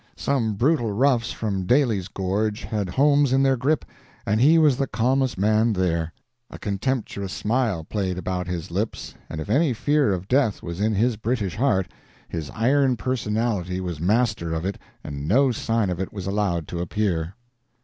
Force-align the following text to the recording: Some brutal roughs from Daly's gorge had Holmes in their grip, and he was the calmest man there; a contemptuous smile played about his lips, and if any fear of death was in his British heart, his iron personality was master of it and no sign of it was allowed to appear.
Some 0.17 0.55
brutal 0.55 0.91
roughs 0.93 1.31
from 1.31 1.67
Daly's 1.67 2.07
gorge 2.07 2.63
had 2.63 2.89
Holmes 2.89 3.31
in 3.31 3.43
their 3.43 3.55
grip, 3.55 3.85
and 4.25 4.41
he 4.41 4.57
was 4.57 4.77
the 4.77 4.87
calmest 4.87 5.37
man 5.37 5.73
there; 5.73 6.11
a 6.49 6.57
contemptuous 6.57 7.31
smile 7.31 7.83
played 7.83 8.17
about 8.17 8.47
his 8.47 8.71
lips, 8.71 9.13
and 9.29 9.39
if 9.39 9.47
any 9.47 9.73
fear 9.73 10.11
of 10.11 10.27
death 10.27 10.63
was 10.63 10.81
in 10.81 10.95
his 10.95 11.17
British 11.17 11.55
heart, 11.55 11.87
his 12.27 12.49
iron 12.55 12.97
personality 12.97 13.79
was 13.79 13.99
master 14.01 14.55
of 14.55 14.65
it 14.65 14.79
and 15.03 15.27
no 15.27 15.51
sign 15.51 15.91
of 15.91 15.99
it 15.99 16.11
was 16.11 16.25
allowed 16.25 16.67
to 16.69 16.79
appear. 16.79 17.35